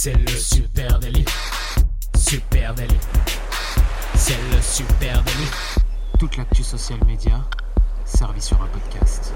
[0.00, 1.24] C'est le super délit.
[2.16, 3.00] Super délit.
[4.14, 5.50] C'est le super délit.
[6.20, 7.44] Toute l'actu social média
[8.04, 9.34] servie sur un podcast.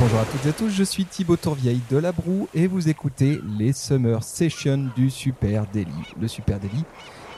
[0.00, 2.88] Bonjour à toutes et à tous, je suis Thibaut Tourvieille de La Broue et vous
[2.88, 5.92] écoutez les Summer Sessions du Super Daily.
[6.20, 6.82] Le Super Daily,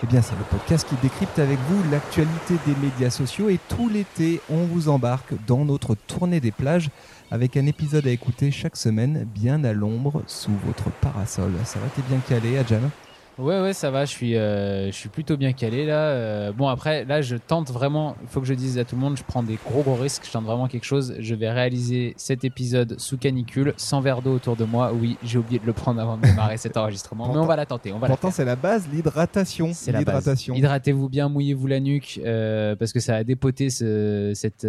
[0.02, 3.88] eh bien, c'est le podcast qui décrypte avec vous l'actualité des médias sociaux et tout
[3.88, 6.90] l'été, on vous embarque dans notre tournée des plages
[7.30, 11.52] avec un épisode à écouter chaque semaine, bien à l'ombre, sous votre parasol.
[11.64, 12.90] Ça va, t'es bien calé, Adjan
[13.38, 14.06] Ouais, ouais, ça va.
[14.06, 16.08] Je suis, euh, je suis plutôt bien calé là.
[16.08, 18.16] Euh, bon, après, là, je tente vraiment.
[18.22, 20.22] Il faut que je dise à tout le monde, je prends des gros gros risques.
[20.24, 21.14] Je tente vraiment quelque chose.
[21.18, 24.92] Je vais réaliser cet épisode sous canicule, sans verre d'eau autour de moi.
[24.94, 27.66] Oui, j'ai oublié de le prendre avant de démarrer cet enregistrement, mais on va la
[27.66, 27.92] tenter.
[27.92, 29.70] On va Pourtant, c'est la base, l'hydratation.
[29.74, 30.54] C'est l'hydratation.
[30.54, 34.66] Hydratez-vous bien, mouillez-vous la nuque, euh, parce que ça a dépoté ce, cette,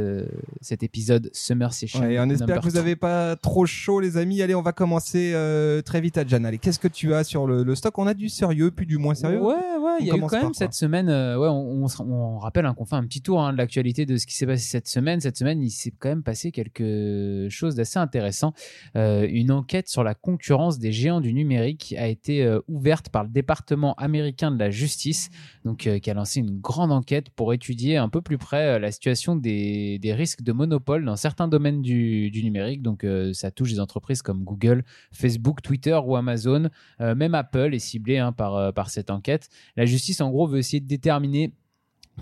[0.59, 2.01] cet épisode Summer Session.
[2.01, 4.41] Ouais, on espère que vous n'avez pas trop chaud, les amis.
[4.41, 5.33] Allez, on va commencer
[5.85, 6.43] très vite, Adjan.
[6.43, 7.97] Allez, qu'est-ce que tu as sur le, le stock?
[7.97, 9.39] On a du sérieux puis du moins sérieux.
[9.39, 11.09] Ouais, ouais, il y a eu quand même cette semaine.
[11.09, 14.17] Euh, ouais, on, on, rappelle hein, qu'on fait un petit tour hein, de l'actualité de
[14.17, 15.19] ce qui s'est passé cette semaine.
[15.19, 18.53] Cette semaine, il s'est quand même passé quelque chose d'assez intéressant.
[18.95, 23.23] Euh, une enquête sur la concurrence des géants du numérique a été euh, ouverte par
[23.23, 25.29] le département américain de la justice,
[25.65, 29.35] donc qui a lancé une grande enquête pour étudier un peu plus près la situation
[29.35, 32.81] des, des, risques de monopole dans certains domaines du, du numérique.
[32.81, 36.69] Donc, ça touche des entreprises comme Google, Facebook, Twitter ou Amazon.
[36.99, 39.49] même Apple est ciblé hein, par euh, par, cette enquête.
[39.75, 41.53] La justice, en gros, veut essayer de déterminer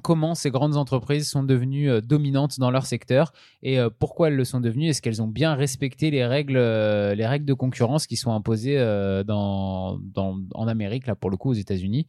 [0.01, 3.31] comment ces grandes entreprises sont devenues euh, dominantes dans leur secteur
[3.63, 4.89] et euh, pourquoi elles le sont devenues.
[4.89, 8.81] Est-ce qu'elles ont bien respecté les règles, les règles de concurrence qui sont imposées
[9.29, 12.07] en Amérique, là pour le coup aux États-Unis?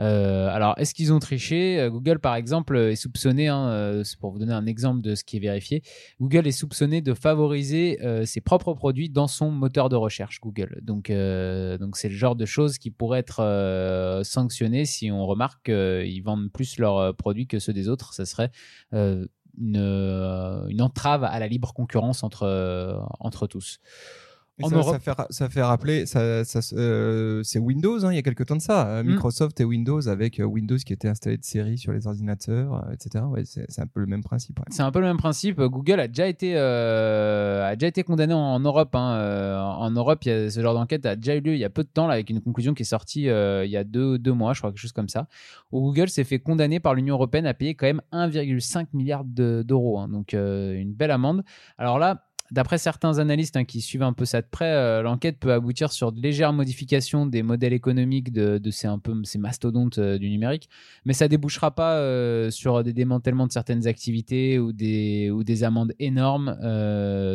[0.00, 1.78] Euh, alors, est-ce qu'ils ont triché?
[1.80, 5.24] Euh, Google, par exemple, est soupçonné, hein, euh, pour vous donner un exemple de ce
[5.24, 5.82] qui est vérifié,
[6.20, 10.80] Google est soupçonné de favoriser ses propres produits dans son moteur de recherche Google.
[10.82, 16.22] Donc, donc c'est le genre de choses qui pourraient être sanctionnées si on remarque qu'ils
[16.22, 18.14] vendent plus leurs produits que ceux des autres.
[18.14, 18.50] Ça serait
[18.92, 19.28] une,
[19.78, 23.80] une, entrave à la libre concurrence entre, entre tous
[24.60, 28.46] ça, fait, ça, fait, rappeler, ça, ça euh, c'est Windows, hein, il y a quelques
[28.46, 28.86] temps de ça.
[28.86, 29.08] Euh, mm.
[29.08, 33.24] Microsoft et Windows avec euh, Windows qui était installé de série sur les ordinateurs, etc.
[33.24, 34.60] Ouais, c'est un peu le même principe.
[34.70, 35.60] C'est un peu le même principe.
[35.60, 38.94] Google a déjà été, a déjà été condamné en, Europe.
[38.94, 39.76] Hein.
[39.78, 41.70] En Europe, il y a, ce genre d'enquête a déjà eu lieu il y a
[41.70, 44.32] peu de temps là, avec une conclusion qui est sortie il y a deux, deux
[44.32, 45.26] mois, je crois, quelque chose comme ça,
[45.72, 49.98] où Google s'est fait condamner par l'Union européenne à payer quand même 1,5 milliard d'euros.
[49.98, 50.08] Hein.
[50.08, 51.42] donc une belle amende.
[51.76, 55.40] Alors là, D'après certains analystes hein, qui suivent un peu ça de près, euh, l'enquête
[55.40, 59.98] peut aboutir sur de légères modifications des modèles économiques de, ces, un peu, ces mastodontes
[59.98, 60.68] euh, du numérique,
[61.04, 66.56] mais ça débouchera pas euh, sur des démantèlements de certaines activités ou des, amendes énormes,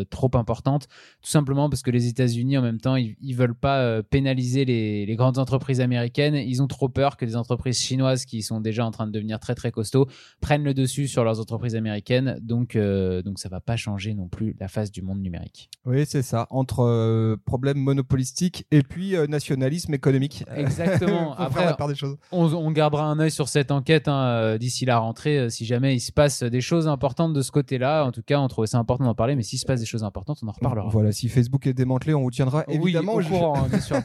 [0.10, 0.88] trop importantes,
[1.22, 5.06] tout simplement parce que les États-Unis, en même temps, ils, ne veulent pas pénaliser les,
[5.06, 6.36] les, grandes entreprises américaines.
[6.36, 9.40] Ils ont trop peur que les entreprises chinoises, qui sont déjà en train de devenir
[9.40, 10.08] très très costauds,
[10.40, 12.38] prennent le dessus sur leurs entreprises américaines.
[12.42, 15.70] Donc, donc ça va pas changer non plus la face du monde numérique.
[15.86, 16.48] Oui, c'est ça.
[16.50, 20.46] Entre euh, problèmes monopolistiques et puis euh, nationalisme économique.
[20.56, 21.36] Exactement.
[21.36, 22.18] Après, des choses.
[22.32, 25.50] On, gardera un œil sur cette enquête hein, euh, d'ici la rentrée.
[25.50, 28.48] si jamais il se passe des choses importantes de ce côté-là, en tout cas, on
[28.48, 29.36] trouvait ça important d'en parler.
[29.36, 30.90] Mais s'il se passe des choses importantes, on en reparlera.
[30.90, 33.98] Voilà, si Facebook est démantelé, on vous tiendra évidemment au courant, hein, bien sûr.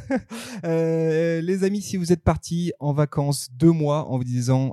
[0.64, 4.72] les amis, si vous êtes partis en vacances deux mois en vous disant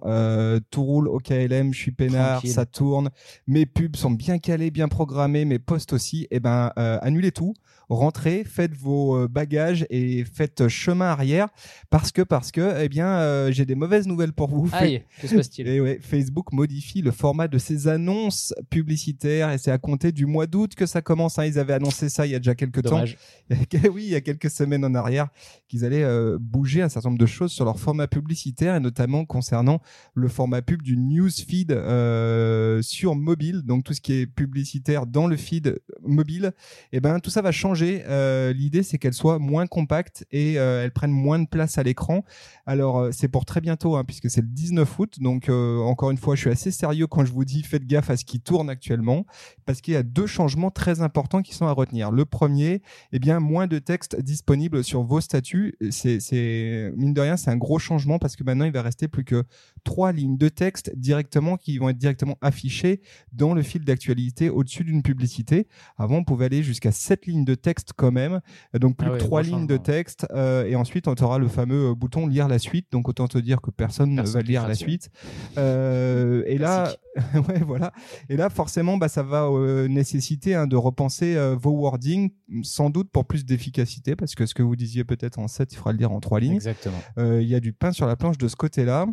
[0.69, 3.09] tout roule au KLM, je suis peinard, ça tourne,
[3.47, 7.31] mes pubs sont bien calés, bien programmés, mes posts aussi et eh ben, euh, annulez
[7.31, 7.53] tout
[7.95, 11.49] rentrez, faites vos euh, bagages et faites chemin arrière
[11.89, 14.69] parce que parce que eh bien euh, j'ai des mauvaises nouvelles pour vous.
[14.71, 15.67] Aïe, que se passe-t-il?
[15.67, 20.25] Et ouais, Facebook modifie le format de ses annonces publicitaires et c'est à compter du
[20.25, 21.37] mois d'août que ça commence.
[21.37, 21.45] Hein.
[21.45, 23.03] Ils avaient annoncé ça il y a déjà quelques temps.
[23.93, 25.27] oui, il y a quelques semaines en arrière
[25.67, 29.25] qu'ils allaient euh, bouger un certain nombre de choses sur leur format publicitaire et notamment
[29.25, 29.81] concernant
[30.13, 33.63] le format pub du newsfeed euh, sur mobile.
[33.63, 36.53] Donc tout ce qui est publicitaire dans le feed mobile,
[36.91, 40.59] et eh ben tout ça va changer euh, l'idée, c'est qu'elle soit moins compacte et
[40.59, 42.23] euh, elle prenne moins de place à l'écran.
[42.65, 45.19] Alors, euh, c'est pour très bientôt, hein, puisque c'est le 19 août.
[45.19, 48.17] Donc, encore une fois, je suis assez sérieux quand je vous dis faites gaffe à
[48.17, 49.25] ce qui tourne actuellement,
[49.65, 52.11] parce qu'il y a deux changements très importants qui sont à retenir.
[52.11, 52.81] Le premier,
[53.11, 55.75] eh bien, moins de texte disponible sur vos statuts.
[55.89, 59.23] C'est, mine de rien, c'est un gros changement parce que maintenant, il va rester plus
[59.23, 59.43] que
[59.83, 63.01] trois lignes de texte directement qui vont être directement affichées
[63.31, 65.67] dans le fil d'actualité au-dessus d'une publicité.
[65.97, 68.41] Avant, on pouvait aller jusqu'à 7 lignes de texte quand même.
[68.73, 70.27] Donc plus ah que 3 lignes de texte.
[70.33, 72.87] et ensuite, on aura le fameux bouton lire la suite.
[72.91, 75.09] Donc autant te dire que personne ne va lire la suite.
[75.57, 76.93] et là,
[77.35, 77.91] ouais, voilà.
[78.29, 79.49] Et là, forcément, bah, ça va
[79.87, 82.31] nécessiter hein, de repenser vos wordings,
[82.63, 85.75] sans doute pour plus d'efficacité, parce que ce que vous disiez peut-être en 7, il
[85.75, 86.55] faudra le dire en 3 lignes.
[86.55, 87.01] Exactement.
[87.17, 89.07] Il y a du pain sur la planche de ce côté-là.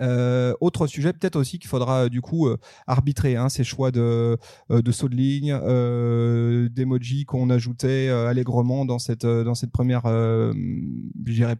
[0.00, 3.90] Euh, autre sujet, peut-être aussi qu'il faudra euh, du coup euh, arbitrer hein, ces choix
[3.90, 4.38] de,
[4.70, 5.52] de saut de ligne,
[6.68, 10.02] d'emoji qu'on ajoutait allègrement dans cette, dans cette première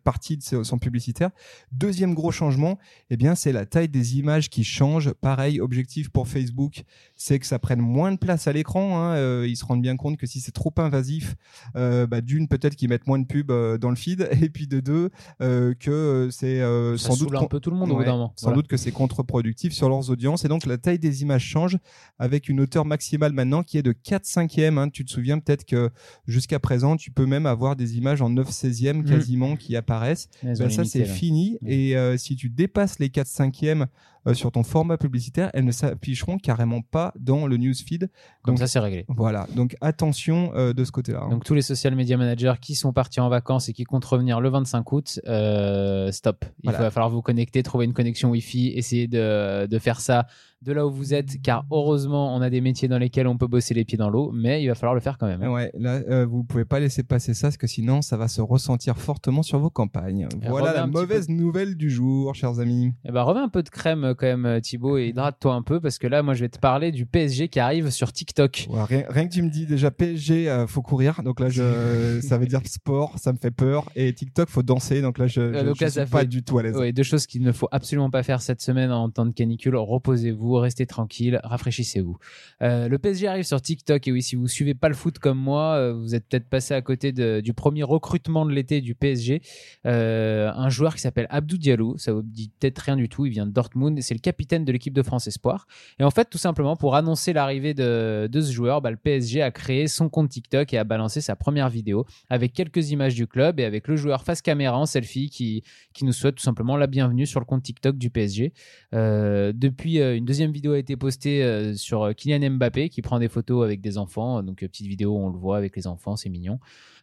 [0.04, 1.30] partie de son publicitaire.
[1.72, 2.78] Deuxième gros changement,
[3.10, 5.12] eh bien, c'est la taille des images qui change.
[5.12, 8.98] Pareil, objectif pour Facebook, c'est que ça prenne moins de place à l'écran.
[8.98, 9.44] Hein.
[9.44, 11.36] ils se rendent bien compte que si c'est trop invasif,
[11.74, 15.10] bah, d'une, peut-être qu'ils mettent moins de pubs dans le feed, et puis de deux,
[15.40, 16.60] que c'est
[16.96, 17.34] sans doute...
[17.34, 17.92] un peu tout le monde
[18.36, 20.44] sans doute que c'est contre-productif sur leurs audiences.
[20.44, 21.78] Et donc, la taille des images change
[22.18, 24.78] avec une hauteur maximale maintenant qui est de 4 cinquièmes.
[24.78, 24.88] Hein.
[24.88, 25.90] Tu te souviens peut-être que
[26.26, 29.04] jusqu'à présent, tu peux même avoir des images en 9 16e mm.
[29.04, 30.28] quasiment qui apparaissent.
[30.42, 31.58] Ben, ça, c'est fini.
[31.62, 31.68] Mm.
[31.68, 33.86] Et euh, si tu dépasses les 4 cinquièmes
[34.26, 38.10] euh, sur ton format publicitaire, elles ne s'afficheront carrément pas dans le newsfeed.
[38.46, 39.04] Donc ça, c'est réglé.
[39.08, 39.46] Voilà.
[39.54, 41.22] Donc attention euh, de ce côté-là.
[41.22, 41.30] Hein.
[41.30, 44.40] Donc tous les social media managers qui sont partis en vacances et qui comptent revenir
[44.40, 46.44] le 25 août, euh, stop.
[46.62, 50.26] Il va falloir vous connecter, trouver une connexion Wi-Fi, essayer de, de faire ça
[50.62, 53.46] de là où vous êtes, car heureusement, on a des métiers dans lesquels on peut
[53.46, 55.42] bosser les pieds dans l'eau, mais il va falloir le faire quand même.
[55.42, 58.40] Ouais, là, euh, vous pouvez pas laisser passer ça, parce que sinon, ça va se
[58.40, 60.28] ressentir fortement sur vos campagnes.
[60.46, 62.92] voilà la mauvaise nouvelle du jour, chers amis.
[63.04, 65.98] Eh ben, remets un peu de crème quand même, Thibaut, et hydrate-toi un peu, parce
[65.98, 68.68] que là, moi, je vais te parler du PSG qui arrive sur TikTok.
[68.70, 72.46] rien, que tu me dis déjà PSG, euh, faut courir, donc là, je, ça veut
[72.46, 75.86] dire sport, ça me fait peur, et TikTok, faut danser, donc là, je, euh, je,
[75.86, 76.76] suis pas du tout à l'aise.
[76.76, 79.76] Ouais, deux choses qu'il ne faut absolument pas faire cette semaine en temps de canicule.
[79.76, 82.18] Reposez-vous, restez tranquille, rafraîchissez-vous.
[82.62, 85.38] Euh, le PSG arrive sur TikTok et oui, si vous suivez pas le foot comme
[85.38, 89.42] moi, euh, vous êtes peut-être passé à côté du premier recrutement de l'été du PSG.
[89.86, 93.30] Euh, un joueur qui s'appelle Abdou Diallo, ça vous dit peut-être rien du tout, il
[93.30, 95.66] vient de Dortmund c'est le capitaine de l'équipe de France Espoir.
[95.98, 99.50] Et en fait, tout simplement pour annoncer l'arrivée de, ce joueur, bah, le PSG a
[99.50, 103.60] créé son compte TikTok et a balancé sa première vidéo avec quelques images du club
[103.60, 105.62] et avec le joueur face caméra en selfie qui,
[105.92, 108.52] qui nous souhaite tout simplement la bienvenue sur le compte TikTok du PSG.
[108.92, 113.64] depuis une deuxième vidéo été posté euh, sur euh, Kylian Mbappé qui prend des photos
[113.64, 114.42] avec des enfants.
[114.42, 116.58] Donc, euh, petite vidéo, on le voit avec les enfants, c'est mignon.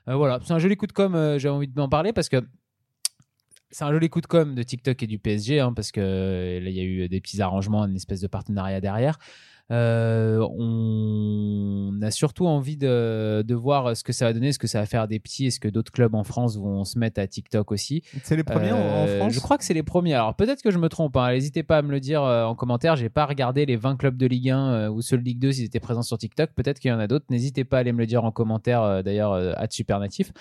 [0.08, 1.38] voilà, c'est un joli coup de com.
[1.38, 2.44] J'ai envie d'en parler parce que
[3.72, 6.70] c'est un joli coup de com de TikTok et du PSG, hein, parce que là,
[6.70, 9.20] il y a eu des petits arrangements, une espèce de partenariat derrière.
[9.72, 14.68] Euh, on a surtout envie de, de, voir ce que ça va donner, ce que
[14.68, 15.48] ça va faire des petits.
[15.48, 18.72] Est-ce que d'autres clubs en France vont se mettre à TikTok aussi C'est les premiers
[18.72, 20.16] en euh, France Je crois que c'est les premiers.
[20.16, 21.16] Alors peut-être que je me trompe.
[21.18, 21.32] Hein.
[21.32, 22.96] N'hésitez pas à me le dire euh, en commentaire.
[22.96, 25.66] J'ai pas regardé les 20 clubs de Ligue 1 ou ceux de Ligue 2 s'ils
[25.66, 26.52] étaient présents sur TikTok.
[26.56, 27.26] Peut-être qu'il y en a d'autres.
[27.30, 29.04] N'hésitez pas à aller me le dire en commentaire.
[29.04, 30.32] D'ailleurs, à Supernatif.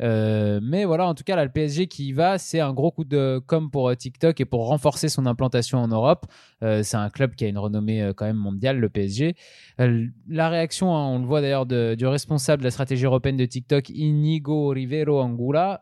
[0.00, 2.90] Euh, mais voilà, en tout cas, là, le PSG qui y va, c'est un gros
[2.90, 6.26] coup de com pour TikTok et pour renforcer son implantation en Europe.
[6.60, 9.34] C'est un club qui a une renommée quand même mondiale, le PSG.
[9.78, 13.88] la réaction, hein, on le voit d'ailleurs du responsable de la stratégie européenne de TikTok,
[13.90, 15.80] Inigo Rivero Angula.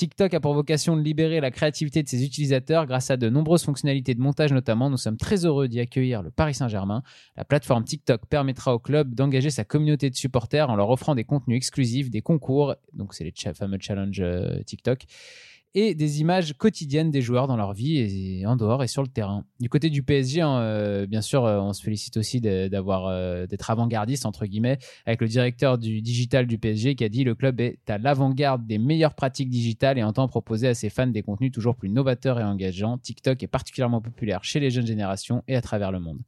[0.00, 3.64] TikTok a pour vocation de libérer la créativité de ses utilisateurs grâce à de nombreuses
[3.64, 4.88] fonctionnalités de montage notamment.
[4.88, 7.02] Nous sommes très heureux d'y accueillir le Paris Saint-Germain.
[7.36, 11.24] La plateforme TikTok permettra au club d'engager sa communauté de supporters en leur offrant des
[11.24, 15.04] contenus exclusifs, des concours, donc c'est les fameux challenges euh, TikTok,
[15.74, 19.08] et des images quotidiennes des joueurs dans leur vie et en dehors et sur le
[19.08, 19.44] terrain.
[19.60, 23.46] Du côté du PSG, hein, euh, bien sûr, euh, on se félicite aussi d'avoir euh,
[23.46, 27.34] d'être avant-gardiste entre guillemets avec le directeur du digital du PSG qui a dit le
[27.34, 31.22] club est à l'avant-garde des meilleures pratiques digitales et entend proposer à ses fans des
[31.22, 32.98] contenus toujours plus novateurs et engageants.
[32.98, 36.20] TikTok est particulièrement populaire chez les jeunes générations et à travers le monde.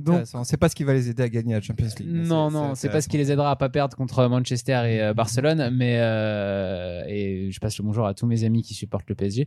[0.00, 2.08] Donc, c'est pas ce qui va les aider à gagner la Champions League.
[2.08, 5.14] Non, non, c'est pas ce qui les aidera à pas perdre contre Manchester et euh,
[5.14, 5.70] Barcelone.
[5.72, 9.46] Mais euh, et je passe le bonjour à tous mes amis qui supportent le PSG.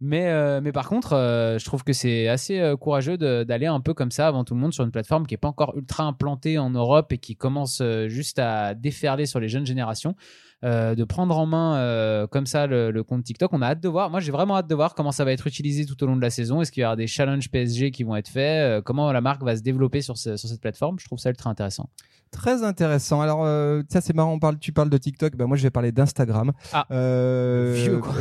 [0.00, 4.10] Mais euh, mais par contre, je trouve que c'est assez courageux d'aller un peu comme
[4.10, 6.70] ça avant tout le monde sur une plateforme qui est pas encore ultra implantée en
[6.70, 10.16] Europe et qui commence juste à déferler sur les jeunes générations.
[10.64, 13.52] Euh, de prendre en main euh, comme ça le, compte TikTok.
[13.52, 14.10] On a hâte de voir.
[14.10, 16.20] Moi, j'ai vraiment hâte de voir comment ça va être utilisé tout au long de
[16.20, 16.60] la saison.
[16.60, 18.62] Est-ce qu'il y aura des challenges PSG qui vont être faits?
[18.62, 21.00] Euh, Comment la marque va se développer sur, sur cette plateforme?
[21.00, 21.88] Je trouve ça ultra intéressant.
[22.30, 23.20] Très intéressant.
[23.20, 23.44] Alors,
[23.90, 24.32] ça c'est marrant.
[24.32, 25.36] On parle, tu parles de TikTok.
[25.36, 26.52] Ben moi, je vais parler d'Instagram.
[26.72, 26.86] Ah,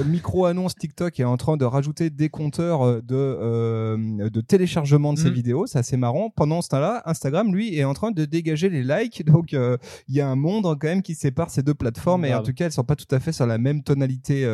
[0.05, 5.29] micro annonce TikTok est en train de rajouter des compteurs de de téléchargement de ses
[5.29, 5.33] mm.
[5.33, 5.65] vidéos.
[5.65, 6.29] C'est assez marrant.
[6.29, 9.23] Pendant ce temps-là, Instagram lui est en train de dégager les likes.
[9.25, 9.77] Donc, il
[10.09, 12.65] y a un monde quand même qui sépare ces deux plateformes mais en tout cas,
[12.65, 14.47] elles sont pas tout à fait sur la même tonalité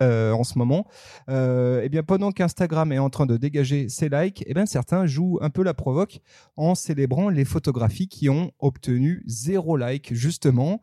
[0.00, 0.86] en ce moment.
[1.28, 5.38] eh bien, pendant qu'Instagram est en train de dégager ses likes, eh bien, certains jouent
[5.40, 6.20] un peu la provoque
[6.56, 10.80] en célébrant les photographies qui ont obtenu zéro like, justement.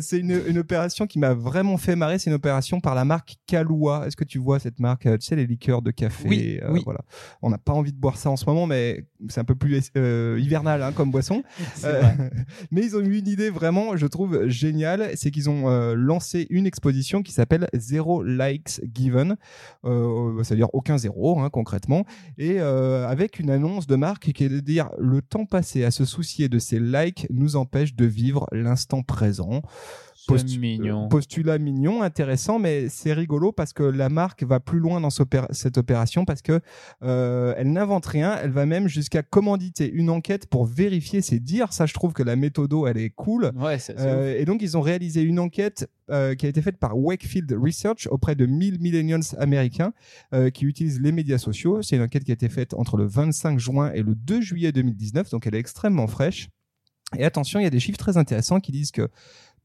[0.00, 2.18] c'est une, une opération qui m'a vraiment fait marrer.
[2.18, 4.06] C'est une opération par la marque Kahlua.
[4.06, 6.28] Est-ce que tu vois cette marque Tu sais, les liqueurs de café.
[6.28, 6.82] Oui, oui.
[6.84, 7.00] Voilà.
[7.42, 9.90] On n'a pas envie de boire ça en ce moment, mais c'est un peu plus
[9.94, 11.42] hivernal hein, comme boisson.
[12.70, 15.10] mais ils ont eu une idée vraiment, je trouve, géniale.
[15.14, 19.36] C'est qu'ils ont lancé une exposition qui s'appelle Zero Likes Given.
[19.84, 22.04] Euh, c'est-à-dire aucun zéro, hein, concrètement.
[22.38, 25.90] Et euh, avec une annonce de marque qui est de dire le temps passé à
[25.90, 29.62] se soucier de ses likes nous empêche de vivre l'instant présent
[30.58, 31.08] mignon.
[31.08, 35.78] postulat mignon, intéressant, mais c'est rigolo parce que la marque va plus loin dans cette
[35.78, 36.60] opération parce que
[37.02, 41.72] euh, elle n'invente rien, elle va même jusqu'à commanditer une enquête pour vérifier ses dires.
[41.72, 43.52] Ça, je trouve que la méthodo, elle est cool.
[43.56, 46.98] Ouais, euh, et donc, ils ont réalisé une enquête euh, qui a été faite par
[46.98, 49.92] Wakefield Research auprès de 1000 millennials américains
[50.54, 51.82] qui utilisent les médias sociaux.
[51.82, 54.72] C'est une enquête qui a été faite entre le 25 juin et le 2 juillet
[54.72, 56.48] 2019, donc elle est extrêmement fraîche.
[57.18, 59.08] Et attention, il y a des chiffres très intéressants qui disent que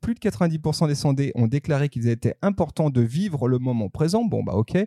[0.01, 4.23] plus de 90% des sondés ont déclaré qu'il était important de vivre le moment présent.
[4.23, 4.77] Bon, bah ok.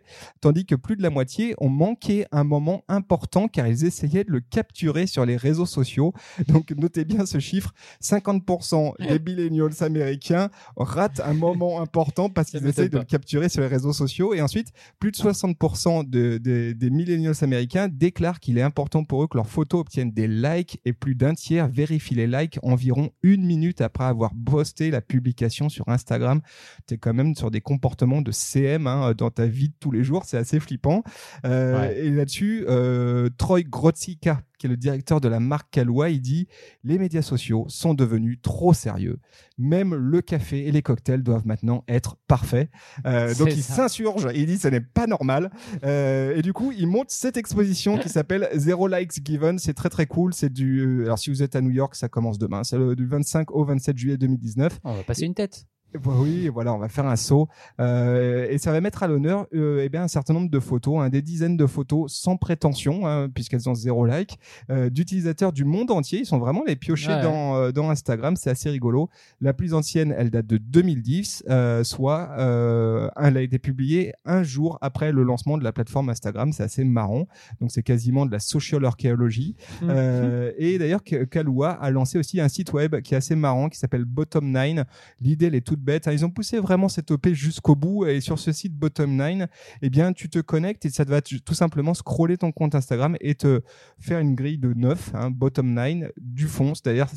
[0.41, 4.31] Tandis que plus de la moitié ont manqué un moment important car ils essayaient de
[4.31, 6.13] le capturer sur les réseaux sociaux.
[6.47, 7.73] Donc notez bien ce chiffre.
[8.01, 13.61] 50% des millennials américains ratent un moment important parce qu'ils essayent de le capturer sur
[13.61, 14.33] les réseaux sociaux.
[14.33, 19.27] Et ensuite, plus de 60% de, des millennials américains déclarent qu'il est important pour eux
[19.27, 23.45] que leurs photos obtiennent des likes et plus d'un tiers vérifient les likes environ une
[23.45, 26.41] minute après avoir posté la publication sur Instagram.
[26.87, 29.91] Tu es quand même sur des comportements de CM hein, dans ta vie de tous
[29.91, 30.25] les jours.
[30.25, 31.03] C'est assez flippant.
[31.45, 36.21] Euh, et là-dessus, euh, Troy Grotzika, qui est le directeur de la marque Kahlua, il
[36.21, 36.47] dit
[36.83, 39.17] les médias sociaux sont devenus trop sérieux.
[39.57, 42.69] Même le café et les cocktails doivent maintenant être parfaits.
[43.05, 45.49] Euh, donc il s'insurge il dit ce n'est pas normal.
[45.83, 49.57] et du coup, il monte cette exposition qui s'appelle Zero Likes Given.
[49.57, 50.33] C'est très très cool.
[50.33, 52.63] C'est du alors si vous êtes à New York, ça commence demain.
[52.63, 55.65] C'est du 25 au 27 juillet 2019 va passer une tête.
[56.05, 57.47] Oui, voilà, on va faire un saut
[57.79, 61.01] euh, et ça va mettre à l'honneur euh, eh bien un certain nombre de photos,
[61.01, 64.37] hein, des dizaines de photos sans prétention, hein, puisqu'elles ont zéro like,
[64.69, 66.19] euh, d'utilisateurs du monde entier.
[66.19, 69.09] Ils sont vraiment les piochés dans, euh, dans Instagram, c'est assez rigolo.
[69.41, 72.29] La plus ancienne, elle date de 2010, euh, soit
[73.17, 76.53] elle a été publiée un jour après le lancement de la plateforme Instagram.
[76.53, 77.27] C'est assez marrant,
[77.61, 79.55] donc c'est quasiment de la social archéologie.
[79.81, 79.91] Mmh.
[80.57, 84.05] et d'ailleurs, Kalua a lancé aussi un site web qui est assez marrant, qui s'appelle
[84.05, 84.85] Bottom 9.
[85.21, 86.07] L'idée, elle est toute bête.
[86.07, 86.11] Hein.
[86.11, 88.05] Ils ont poussé vraiment cette OP jusqu'au bout.
[88.05, 89.47] Et sur ce site Bottom 9,
[89.81, 93.35] eh bien, tu te connectes et ça va tout simplement scroller ton compte Instagram et
[93.35, 93.61] te
[93.99, 96.73] faire une grille de 9, hein, Bottom 9, du fond.
[96.75, 97.07] C'est-à-dire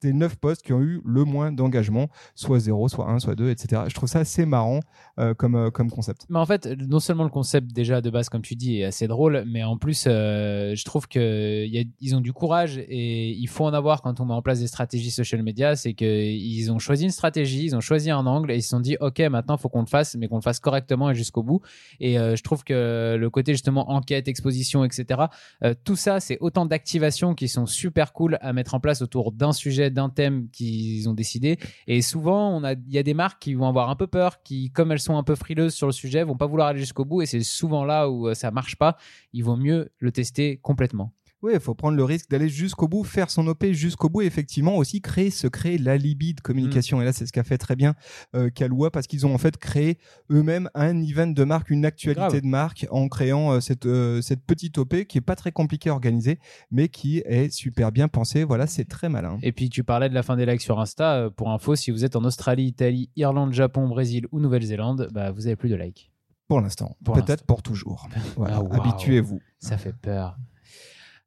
[0.00, 3.50] tes 9 posts qui ont eu le moins d'engagement, soit 0, soit 1, soit 2,
[3.50, 3.82] etc.
[3.88, 4.80] Je trouve ça assez marrant
[5.18, 6.26] euh, comme, euh, comme concept.
[6.28, 9.06] Mais en fait, non seulement le concept déjà de base, comme tu dis, est assez
[9.06, 13.72] drôle, mais en plus, euh, je trouve qu'ils ont du courage et il faut en
[13.72, 15.76] avoir quand on met en place des stratégies social media.
[15.76, 18.80] C'est qu'ils ont choisi une stratégie, ils ont choisi un angle et ils se sont
[18.80, 21.60] dit ok maintenant faut qu'on le fasse mais qu'on le fasse correctement et jusqu'au bout.
[22.00, 25.22] Et euh, je trouve que le côté justement enquête exposition etc
[25.64, 29.32] euh, tout ça c'est autant d'activations qui sont super cool à mettre en place autour
[29.32, 31.58] d'un sujet d'un thème qu'ils ont décidé.
[31.86, 34.42] Et souvent on a il y a des marques qui vont avoir un peu peur
[34.42, 37.04] qui comme elles sont un peu frileuses sur le sujet vont pas vouloir aller jusqu'au
[37.04, 37.22] bout.
[37.22, 38.96] Et c'est souvent là où euh, ça marche pas.
[39.32, 43.04] Il vaut mieux le tester complètement oui, il faut prendre le risque d'aller jusqu'au bout,
[43.04, 46.98] faire son OP jusqu'au bout et effectivement aussi créer, se créer l'alibi de communication.
[46.98, 47.02] Mm.
[47.02, 47.94] Et là, c'est ce qu'a fait très bien
[48.34, 48.50] euh,
[48.92, 49.98] parce qu'ils ont en fait créé
[50.30, 54.44] eux-mêmes un event de marque, une actualité de marque en créant euh, cette, euh, cette
[54.44, 56.38] petite OP qui est pas très compliquée à organiser,
[56.70, 58.44] mais qui est super bien pensée.
[58.44, 59.38] Voilà, c'est très malin.
[59.42, 61.14] Et puis, tu parlais de la fin des likes sur Insta.
[61.14, 65.30] Euh, pour info, si vous êtes en Australie, Italie, Irlande, Japon, Brésil ou Nouvelle-Zélande, bah,
[65.30, 66.10] vous avez plus de likes.
[66.48, 66.96] Pour l'instant.
[67.04, 68.08] Peut-être pour toujours.
[68.36, 68.62] Voilà.
[68.70, 69.40] Ah, Habituez-vous.
[69.58, 70.36] Ça fait peur.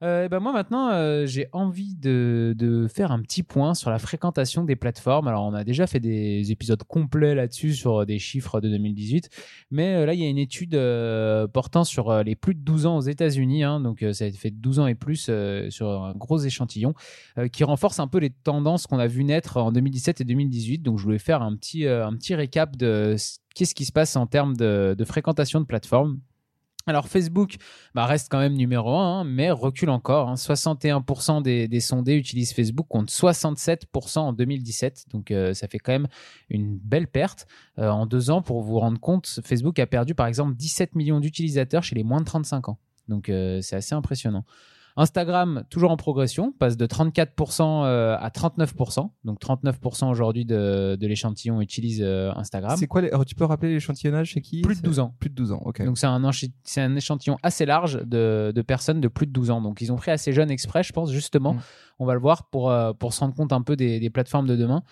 [0.03, 3.97] Euh, ben moi maintenant, euh, j'ai envie de, de, faire un petit point sur la
[3.97, 5.29] fréquentation des plateformes.
[5.29, 9.29] Alors on a déjà fait des épisodes complets là-dessus sur des chiffres de 2018,
[9.71, 10.77] mais euh, là il y a une étude
[11.53, 14.51] portant sur les plus de 12 ans aux États-Unis, hein, donc ça a été fait
[14.51, 15.31] 12 ans et plus
[15.69, 16.93] sur un gros échantillon,
[17.51, 20.79] qui renforce un peu les tendances qu'on a vu naître en 2017 et 2018.
[20.79, 23.15] Donc je voulais faire un petit, un petit récap de
[23.53, 26.19] qu'est-ce qui se passe en termes de, de fréquentation de plateformes.
[26.87, 27.55] Alors Facebook
[27.95, 30.33] bah, reste quand même numéro 1, hein, mais recule encore.
[30.35, 31.41] 61% hein.
[31.41, 35.05] des, sondés utilisent Facebook contre 67% en 2017.
[35.11, 36.07] Donc euh, ça fait quand même
[36.49, 37.47] une belle perte.
[37.79, 41.19] Euh, en deux ans, pour vous rendre compte, Facebook a perdu par exemple 17 millions
[41.19, 42.77] d'utilisateurs chez les moins de 35 ans.
[43.07, 44.45] Donc euh, c'est assez impressionnant.
[44.97, 49.09] Instagram, toujours en progression, passe de 34% euh, à 39%.
[49.25, 52.77] Donc 39% aujourd'hui de, de l'échantillon utilise euh, Instagram.
[52.77, 53.11] C'est quoi les...
[53.25, 54.61] Tu peux rappeler l'échantillonnage chez qui?
[54.61, 55.13] Plus de 12 ans.
[55.19, 55.83] Plus de 12 ans, ok.
[55.83, 56.31] Donc c'est un,
[56.63, 59.61] c'est un échantillon assez large de, de, personnes de plus de 12 ans.
[59.61, 61.55] Donc ils ont pris assez jeunes exprès, je pense, justement.
[61.55, 61.59] Mm.
[61.99, 64.47] On va le voir pour, euh, pour se rendre compte un peu des, des plateformes
[64.47, 64.83] de demain.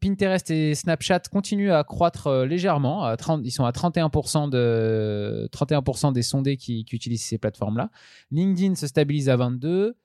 [0.00, 3.04] Pinterest et Snapchat continuent à croître légèrement.
[3.04, 7.90] À 30, ils sont à 31%, de, 31 des sondés qui, qui utilisent ces plateformes-là.
[8.30, 9.96] LinkedIn se stabilise à 22.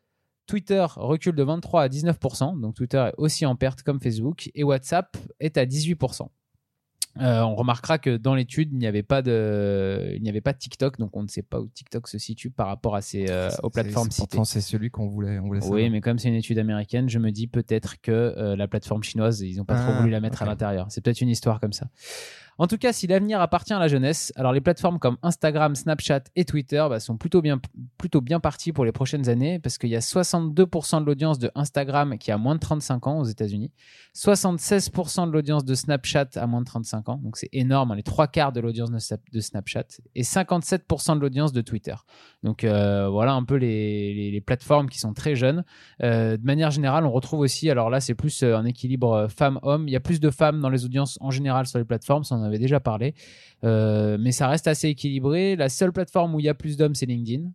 [0.47, 4.63] Twitter recule de 23 à 19%, donc Twitter est aussi en perte comme Facebook, et
[4.63, 6.27] WhatsApp est à 18%.
[7.19, 10.53] Euh, on remarquera que dans l'étude, il n'y avait pas de, il n'y avait pas
[10.53, 13.29] de TikTok, donc on ne sait pas où TikTok se situe par rapport à ces
[13.29, 14.27] euh, aux plateformes citées.
[14.27, 17.19] Pourtant, c'est celui qu'on voulait, on voulait Oui, mais comme c'est une étude américaine, je
[17.19, 20.21] me dis peut-être que euh, la plateforme chinoise, ils n'ont pas trop ah, voulu la
[20.21, 20.87] mettre à l'intérieur.
[20.89, 21.87] C'est peut-être une histoire comme ça.
[22.61, 26.25] En tout cas, si l'avenir appartient à la jeunesse, alors les plateformes comme Instagram, Snapchat
[26.35, 27.59] et Twitter bah, sont plutôt bien,
[27.97, 31.49] plutôt bien parties pour les prochaines années parce qu'il y a 62% de l'audience de
[31.55, 33.71] Instagram qui a moins de 35 ans aux États-Unis,
[34.15, 38.03] 76% de l'audience de Snapchat a moins de 35 ans, donc c'est énorme, hein, les
[38.03, 41.95] trois quarts de l'audience de Snapchat, et 57% de l'audience de Twitter.
[42.43, 45.63] Donc euh, voilà un peu les, plateformes qui sont très jeunes.
[46.03, 49.87] Euh, de manière générale, on retrouve aussi, alors là c'est plus euh, un équilibre femmes-hommes,
[49.87, 52.50] il y a plus de femmes dans les audiences en général sur les plateformes, ça
[52.51, 53.13] avait déjà parlé.
[53.63, 55.55] Euh, mais ça reste assez équilibré.
[55.55, 57.49] La seule plateforme où il y a plus d'hommes, c'est LinkedIn.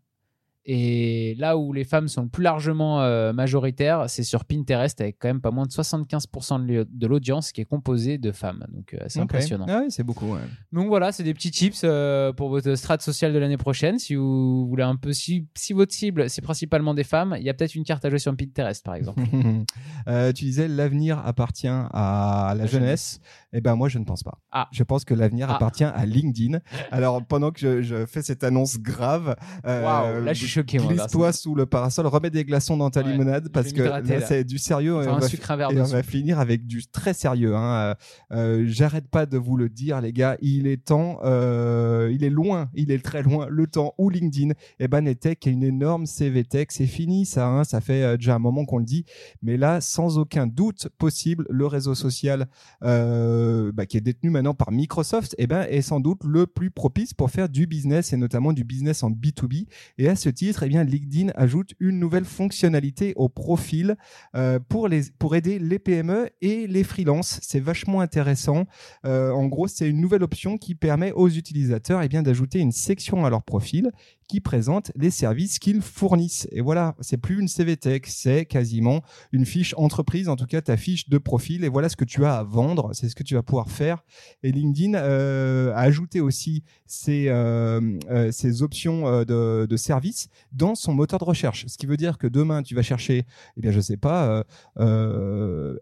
[0.69, 5.29] Et là où les femmes sont plus largement euh, majoritaires, c'est sur Pinterest avec quand
[5.29, 8.67] même pas moins de 75% de l'audience qui est composée de femmes.
[8.73, 9.67] Donc euh, c'est impressionnant.
[9.69, 10.35] Ah oui, c'est beaucoup.
[10.73, 14.01] Donc voilà, c'est des petits tips euh, pour votre strat sociale de l'année prochaine.
[14.01, 17.49] Si vous voulez un peu, si, si votre cible c'est principalement des femmes, il y
[17.49, 19.23] a peut-être une carte à jouer sur Pinterest par exemple.
[20.35, 23.21] tu disais l'avenir appartient à la, jeunesse.
[23.53, 24.39] Eh ben moi je ne pense pas.
[24.51, 24.69] Ah.
[24.73, 25.57] Je pense que l'avenir ah.
[25.57, 26.59] appartient à LinkedIn.
[26.91, 30.79] Alors pendant que je, je fais cette annonce grave, wow, là je suis choqué.
[30.79, 34.59] Glisse-toi sous le parasol, remets des glaçons dans ta limonade parce que là, c'est du
[34.59, 35.03] sérieux.
[35.03, 37.57] et, on, va, et on va, finir avec du très sérieux.
[37.57, 37.75] Hein.
[37.77, 37.95] Euh,
[38.33, 40.37] euh, J'arrête pas de vous le dire, les gars.
[40.41, 43.47] Il est temps, euh, il est loin, il est très loin.
[43.49, 46.69] Le temps où LinkedIn eh ben, n'était qu'une énorme CV Tech.
[46.71, 47.47] C'est fini, ça.
[47.47, 47.65] Hein.
[47.65, 49.05] Ça fait euh, déjà un moment qu'on le dit.
[49.43, 52.47] Mais là, sans aucun doute possible, le réseau social
[52.83, 56.71] euh, bah, qui est détenu maintenant par Microsoft eh ben, est sans doute le plus
[56.71, 59.67] propice pour faire du business et notamment du business en B2B.
[59.99, 63.97] Et à ce titre, eh LinkedIn ajoute une nouvelle fonctionnalité au profil
[64.35, 64.89] euh, pour,
[65.35, 67.39] aider les PME et les freelances.
[67.43, 68.67] C'est vachement intéressant.
[69.05, 73.25] Euh, en gros, c'est une nouvelle option qui permet aux utilisateurs eh d'ajouter une section
[73.25, 73.91] à leur profil
[74.29, 76.49] qui présente les services qu'ils fournissent.
[76.51, 80.77] Et voilà, c'est plus une CVTech, c'est quasiment une fiche entreprise, en tout cas ta
[80.77, 81.65] fiche de profil.
[81.65, 84.03] Et voilà ce que tu as à vendre, c'est ce que tu vas pouvoir faire.
[84.43, 90.75] Et LinkedIn euh, a ajouté aussi ces, euh, euh, ces options de, de services dans
[90.75, 91.65] son moteur de recherche.
[91.69, 94.45] Ce qui veut dire que demain, tu vas chercher, eh bien, je sais pas,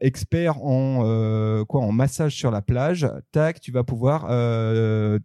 [0.01, 3.09] expert en quoi, en massage sur la plage.
[3.33, 4.23] Tac, tu vas pouvoir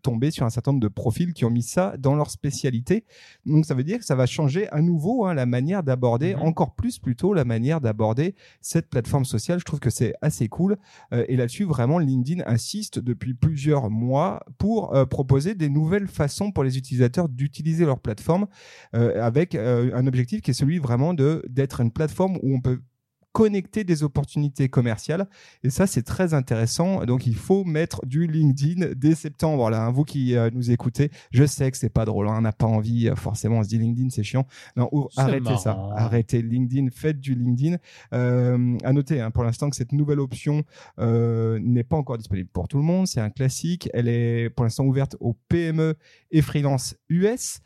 [0.01, 3.05] tomber sur un certain nombre de profils qui ont mis ça dans leur spécialité.
[3.45, 6.41] Donc ça veut dire que ça va changer à nouveau hein, la manière d'aborder, mhm.
[6.41, 9.59] encore plus plutôt la manière d'aborder cette plateforme sociale.
[9.59, 10.77] Je trouve que c'est assez cool.
[11.13, 16.51] Euh, et là-dessus, vraiment, LinkedIn insiste depuis plusieurs mois pour euh, proposer des nouvelles façons
[16.51, 18.47] pour les utilisateurs d'utiliser leur plateforme
[18.95, 22.81] euh, avec un objectif qui est celui vraiment de d'être une plateforme où on peut
[23.31, 25.27] connecter des opportunités commerciales.
[25.63, 27.05] Et ça, c'est très intéressant.
[27.05, 29.69] Donc, il faut mettre du LinkedIn dès septembre.
[29.69, 29.91] Là, hein.
[29.91, 32.27] vous qui euh, nous écoutez, je sais que c'est pas drôle.
[32.27, 32.35] Hein.
[32.37, 34.45] On n'a pas envie, euh, forcément, on se dit LinkedIn, c'est chiant.
[34.75, 35.79] Non, arrêtez ça.
[35.95, 36.89] Arrêtez LinkedIn.
[36.91, 37.77] Faites du LinkedIn.
[38.13, 40.63] Euh, à noter, hein, pour l'instant, que cette nouvelle option
[40.99, 43.07] euh, n'est pas encore disponible pour tout le monde.
[43.07, 43.89] C'est un classique.
[43.93, 45.95] Elle est pour l'instant ouverte aux PME
[46.31, 47.59] et freelance US.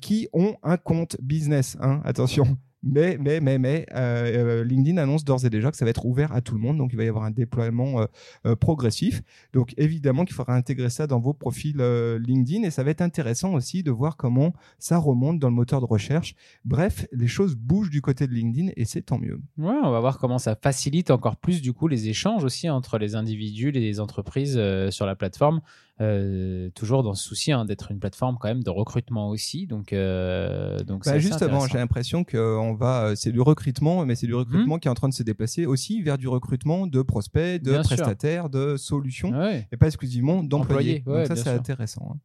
[0.00, 1.76] qui ont un compte business.
[1.80, 5.84] Hein, attention, mais, mais, mais, mais euh, euh, LinkedIn annonce d'ores et déjà que ça
[5.84, 6.78] va être ouvert à tout le monde.
[6.78, 8.06] Donc, il va y avoir un déploiement
[8.46, 9.22] euh, progressif.
[9.52, 12.62] Donc, évidemment qu'il faudra intégrer ça dans vos profils LinkedIn.
[12.62, 15.86] Et ça va être intéressant aussi de voir comment ça remonte dans le moteur de
[15.86, 16.34] recherche.
[16.64, 19.40] Bref, les choses bougent du côté de LinkedIn et c'est tant mieux.
[19.58, 22.98] Ouais, on va voir comment ça facilite encore plus du coup les échanges aussi entre
[22.98, 25.60] les individus les entreprises sur la plateforme.
[26.02, 29.66] Euh, toujours dans ce souci hein, d'être une plateforme quand même de recrutement aussi.
[29.66, 32.36] Donc, euh, donc bah justement, j'ai l'impression que
[32.74, 34.80] va, euh, c'est du recrutement, mais c'est du recrutement mmh.
[34.80, 38.50] qui est en train de se déplacer aussi vers du recrutement de prospects, de prestataires,
[38.50, 39.32] de solutions,
[39.72, 41.00] et pas exclusivement d'employés.
[41.00, 42.12] donc ça, c'est intéressant.
[42.14, 42.18] Hein.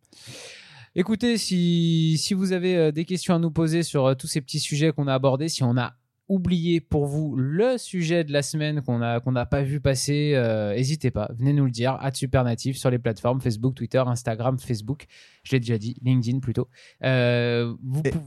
[0.93, 4.91] Écoutez, si, si vous avez des questions à nous poser sur tous ces petits sujets
[4.91, 5.93] qu'on a abordés, si on a
[6.31, 11.11] oublié pour vous le sujet de la semaine qu'on n'a pas vu passer, euh, n'hésitez
[11.11, 11.97] pas, venez nous le dire.
[11.99, 15.07] À Supernatif sur les plateformes Facebook, Twitter, Instagram, Facebook.
[15.43, 16.67] Je l'ai déjà dit, LinkedIn plutôt.
[17.03, 17.73] Euh,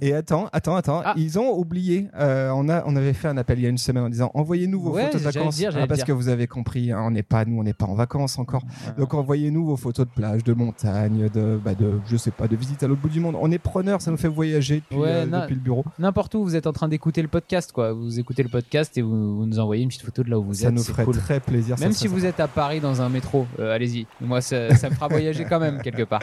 [0.01, 1.03] et, attends, attends, attends.
[1.05, 1.15] Ah.
[1.17, 2.09] Ils ont oublié.
[2.17, 4.31] Euh, on a on avait fait un appel il y a une semaine en disant
[4.35, 5.63] envoyez-nous vos photos de vacances.
[5.75, 7.95] Ah, parce que vous avez compris, hein, on n'est pas nous, on n'est pas en
[7.95, 8.63] vacances encore.
[8.99, 12.57] Donc envoyez-nous vos photos de plage, de montagne, de bah, de je sais pas, de
[12.57, 13.37] visite à l'autre bout du monde.
[13.41, 15.85] On est preneur, ça nous fait voyager depuis, depuis le bureau.
[15.99, 19.03] N'importe où vous êtes en train d'écouter le podcast, quoi vous écoutez le podcast et
[19.03, 20.65] vous, nous envoyez une petite photo de là où vous êtes.
[20.65, 21.77] Ça nous ferait très plaisir.
[21.81, 24.07] Même si vous êtes à Paris dans un métro, euh, allez-y.
[24.21, 26.23] Moi, ça, ça me fera voyager quand même quelque part.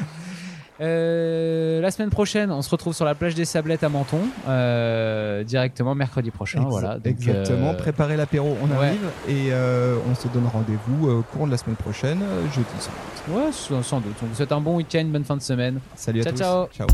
[0.82, 5.44] Euh, la semaine prochaine, on se retrouve sur la plage des Sablettes à Menton, euh,
[5.44, 6.62] directement mercredi prochain.
[6.68, 6.98] voilà.
[7.06, 7.74] exactement.
[7.74, 12.20] Préparez l'apéro, on arrive et on se donne rendez-vous au cours de la semaine prochaine,
[12.54, 13.38] jeudi sans doute.
[13.38, 13.52] Ouais,
[13.84, 14.16] sans doute.
[14.24, 15.80] On vous souhaite un bon week-end, bonne fin de semaine.
[15.96, 16.38] Salut à tous.
[16.38, 16.68] Ciao.
[16.76, 16.88] ciao.